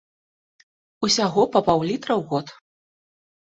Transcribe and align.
Усяго 1.09 1.41
па 1.53 1.59
паўлітра 1.69 2.13
ў 2.19 2.35
год. 2.35 2.47